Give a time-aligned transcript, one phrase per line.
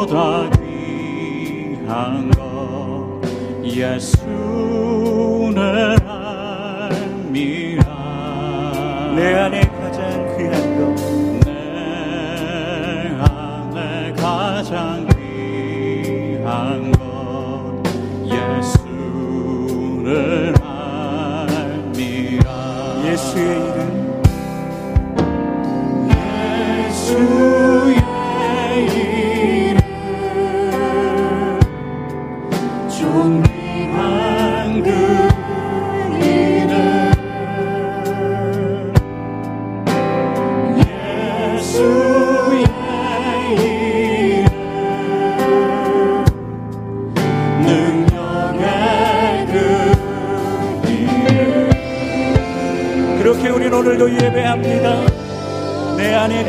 [0.00, 3.20] 보다 귀한 것.
[3.62, 4.80] 예수는
[54.22, 55.06] 예배합니다.
[55.96, 56.44] 내 안에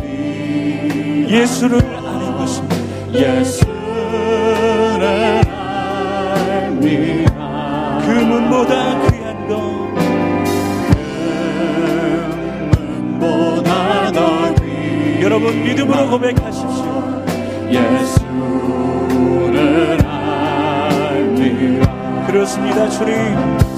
[0.00, 2.68] 내귀 예수를 아는 것은
[3.14, 3.70] 예수를
[6.52, 7.30] 알미라
[8.04, 9.54] 그 문보다 귀한 것.
[12.90, 15.22] 금보다 더 귀.
[15.22, 17.24] 여러분 믿음으로 고백하십시오.
[17.70, 18.19] 예수
[22.40, 23.14] 그렇습니다 주님.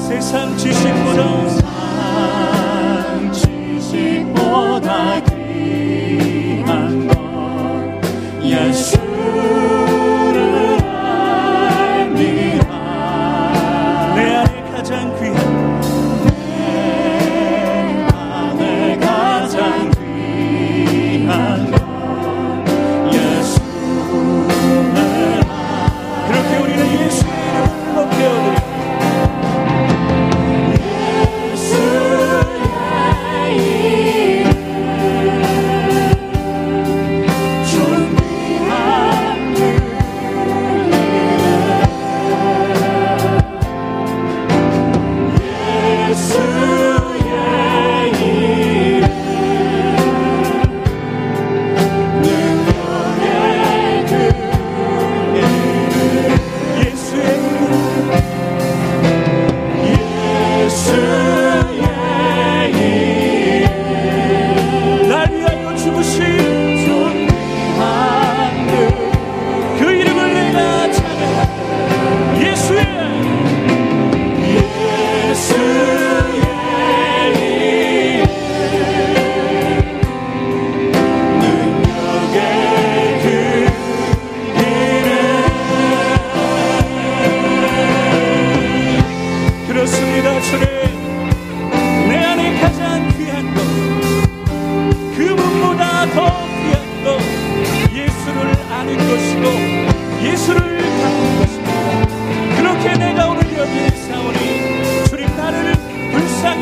[0.07, 1.49] 세상 지식보다.
[1.49, 5.21] 세상 지식보다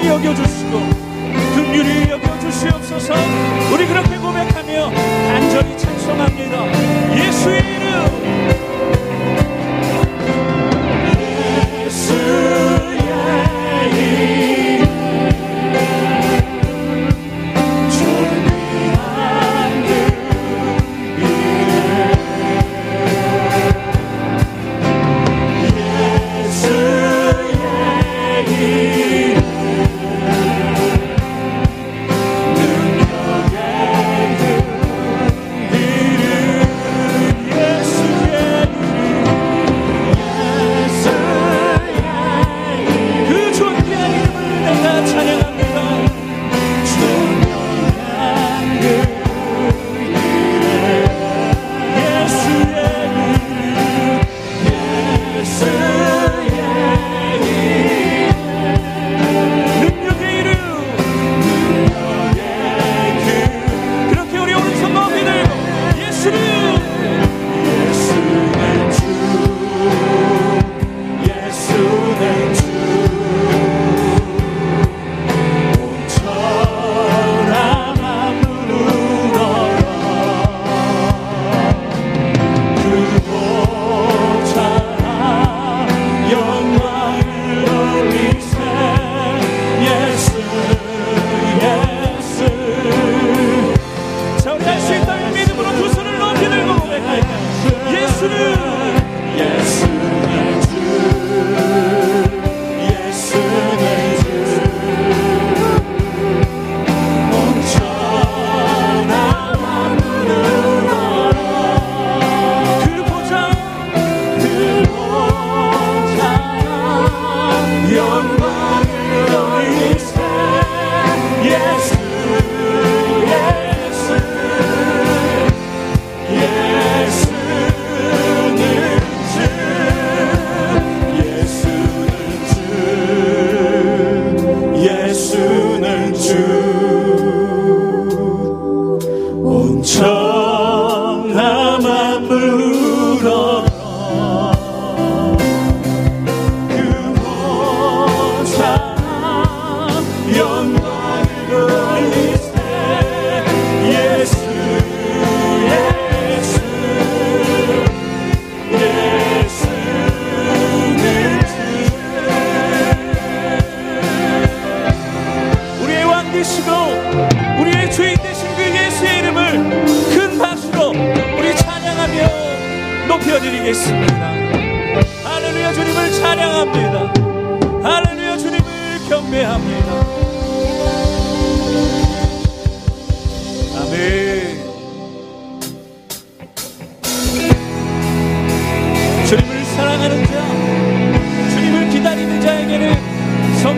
[0.00, 0.80] 극률이 여겨주시고
[1.54, 3.14] 극률이 여겨주시옵소서.
[3.72, 6.79] 우리 그렇게 고백하며 간절히 찬송합니다.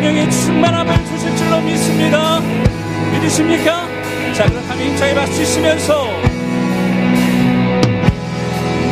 [0.02, 2.40] 성령의 충만함을 주실 줄로 믿습니다.
[3.12, 3.86] 믿으십니까?
[4.34, 6.08] 자, 그렇다면 힘차게 박수 치시면서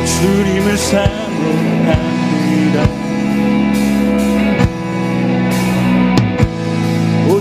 [0.05, 2.21] 주님을 사모합니다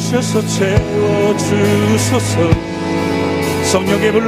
[0.10, 2.00] 오셔서 채워주소서.
[3.72, 4.28] 성령의 불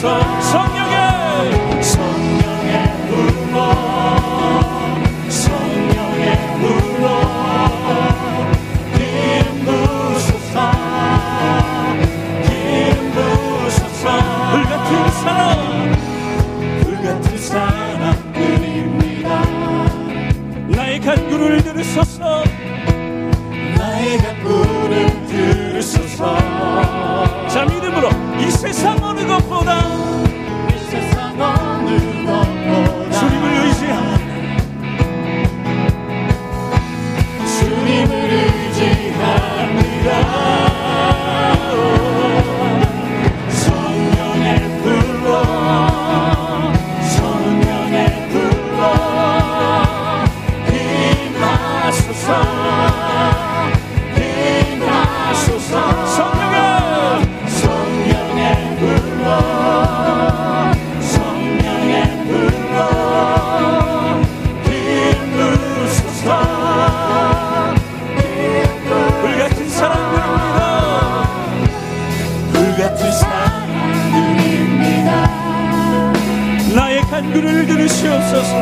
[0.00, 0.79] 성령
[77.10, 78.56] 간구를 들으시옵소서.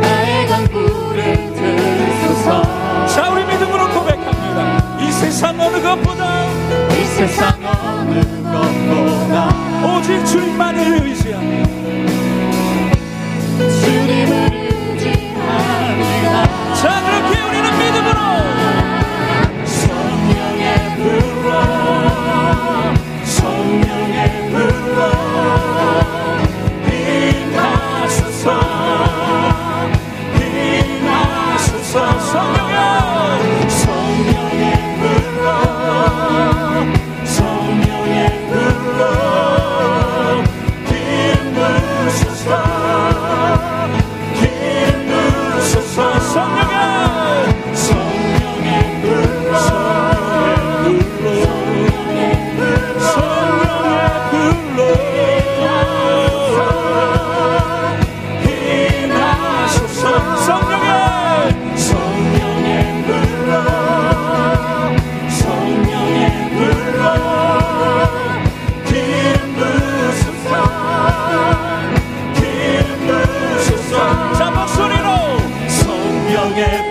[0.00, 3.06] 나의 간구를 들으소서.
[3.06, 4.98] 자 우리 믿음으로 고백합니다.
[5.00, 6.44] 이 세상 어느 것보다
[6.90, 9.48] 이 세상 어느 것보다
[9.86, 11.55] 오직 주님만을 의지합니다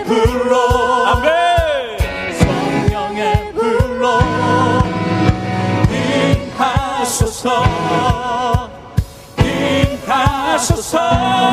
[0.06, 1.30] 불로 아멘.
[2.38, 4.20] 성령의 불로
[5.90, 7.64] 인하소서.
[9.40, 11.45] 인하소서.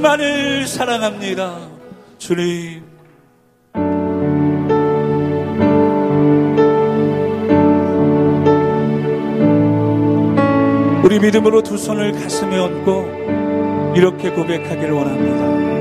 [0.00, 1.68] 주님만을 사랑합니다.
[2.18, 2.82] 주님.
[11.04, 15.79] 우리 믿음으로 두 손을 가슴에 얹고 이렇게 고백하기를 원합니다.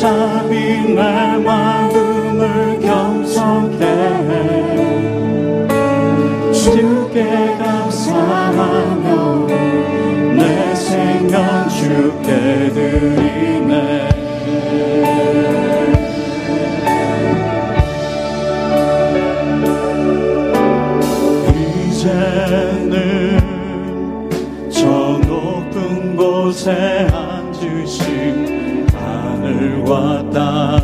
[0.00, 1.39] 잠이 나
[29.90, 30.79] guardar.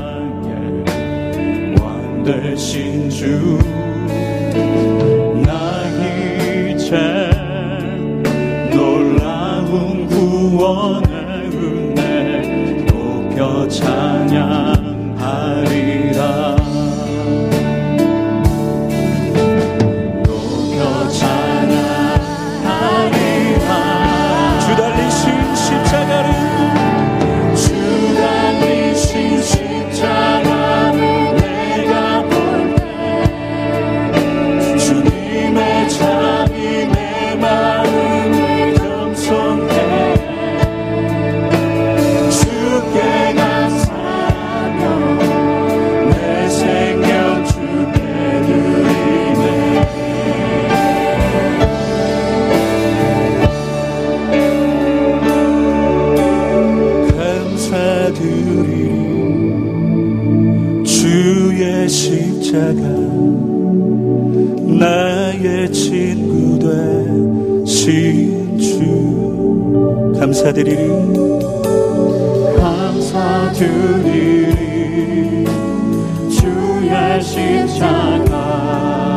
[77.20, 79.16] 주의 십자가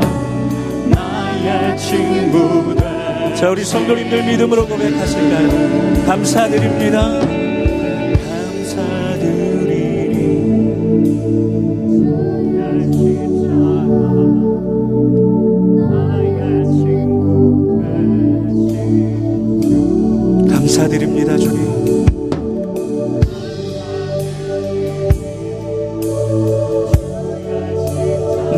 [0.85, 2.75] 나의 친구
[3.35, 6.05] 자 우리 성도님들 믿음으로 고백하실까요?
[6.05, 7.38] 감사드립니다.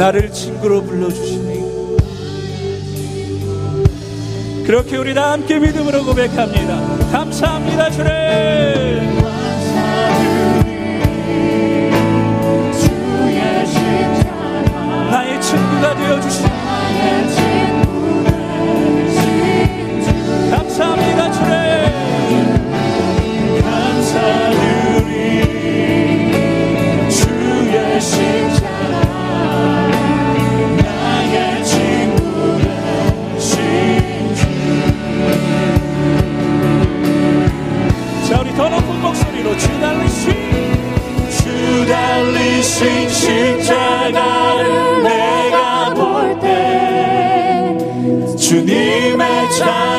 [0.01, 1.61] 나를 친구로 불러주시니
[4.65, 7.11] 그렇게 우리 다 함께 믿음으로 고백합니다.
[7.11, 8.09] 감사합니다 주님.
[15.11, 16.49] 나의 친구가 되어주시니
[20.49, 21.20] 감사합니다.
[41.91, 47.75] 달리신 십자가를 내가 볼 때
[48.37, 49.90] 주님의 자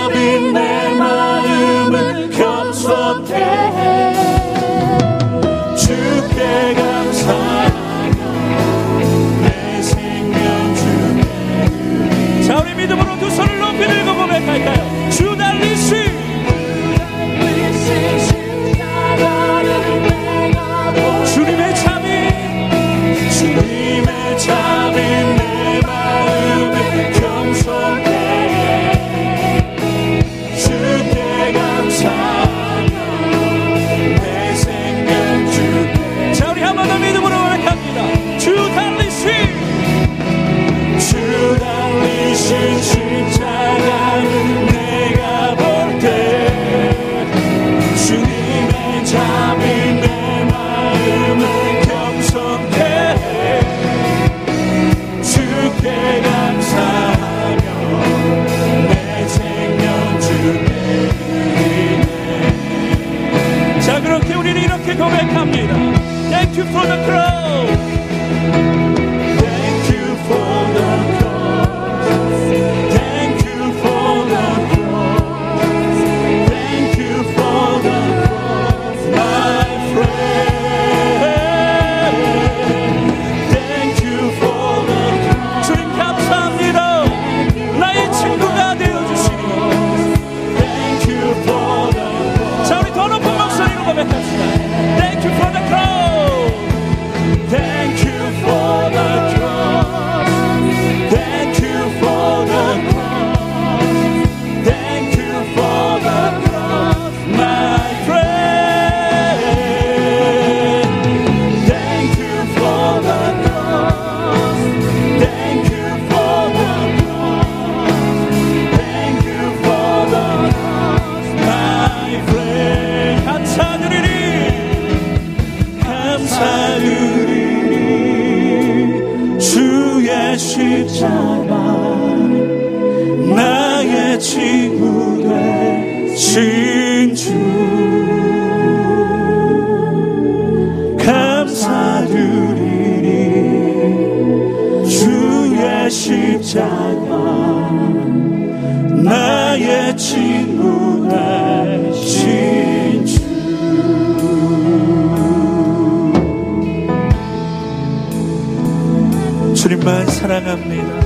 [160.42, 161.00] 사랑합니다.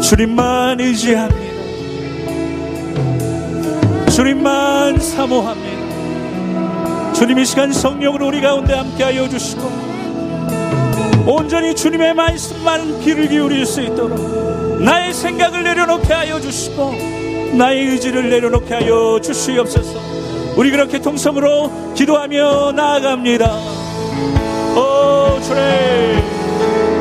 [0.00, 1.56] 주님만 의지합니다.
[4.10, 5.76] 주님만 사모합니다.
[7.12, 9.86] 주님 이 시간 성령으로 우리 가운데 함께하여 주시고
[11.26, 16.92] 온전히 주님의 말씀만 귀를 기울일 수 있도록 나의 생각을 내려놓게 하여 주시고
[17.54, 19.98] 나의 의지를 내려놓게 하여 주시옵소서
[20.56, 23.50] 우리 그렇게 통성으로 기도하며 나아갑니다
[24.76, 26.15] 오 주님